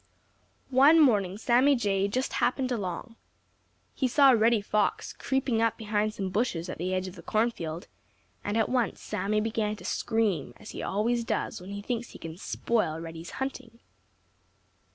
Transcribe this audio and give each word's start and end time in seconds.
One 0.71 0.99
morning 0.99 1.37
Sammy 1.37 1.75
Jay 1.75 2.07
just 2.07 2.33
happened 2.41 2.71
along. 2.71 3.17
He 3.93 4.07
saw 4.07 4.31
Reddy 4.31 4.59
Fox 4.59 5.13
creeping 5.13 5.61
up 5.61 5.77
behind 5.77 6.15
some 6.15 6.31
bushes 6.31 6.69
at 6.69 6.79
the 6.79 6.91
edge 6.91 7.07
of 7.07 7.13
the 7.15 7.21
cornfield, 7.21 7.87
and 8.43 8.57
at 8.57 8.67
once 8.67 8.99
Sammy 8.99 9.39
began 9.41 9.75
to 9.75 9.85
scream 9.85 10.55
as 10.57 10.71
he 10.71 10.81
always 10.81 11.23
does 11.23 11.61
when 11.61 11.69
he 11.69 11.83
thinks 11.83 12.09
he 12.09 12.17
can 12.17 12.35
spoil 12.35 12.99
Reddy's 12.99 13.29
hunting. 13.37 13.77